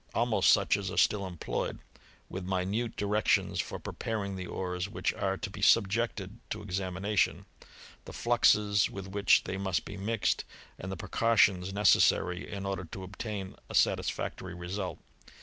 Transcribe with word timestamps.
almost 0.15 0.49
such 0.49 0.77
as 0.77 0.89
are 0.89 0.97
still 0.97 1.27
employed, 1.27 1.77
with 2.27 2.43
minute 2.43 2.95
directions 2.95 3.61
for 3.61 3.77
pre 3.77 3.93
paring 3.93 4.35
the 4.35 4.47
ores 4.47 4.89
which 4.89 5.13
are 5.13 5.37
to 5.37 5.51
be 5.51 5.61
subjected 5.61 6.39
to 6.49 6.57
examina 6.57 7.15
tion, 7.15 7.45
the 8.05 8.11
fluxes 8.11 8.89
with 8.89 9.05
which 9.07 9.43
they 9.43 9.57
must 9.57 9.85
be 9.85 9.97
mixed, 9.97 10.43
and 10.79 10.91
the 10.91 10.97
precautions 10.97 11.71
necessary 11.71 12.51
in 12.51 12.65
order 12.65 12.85
to 12.85 13.03
obtain 13.03 13.55
a 13.69 13.75
satisfac 13.75 14.37
tory 14.37 14.55
result. 14.55 14.97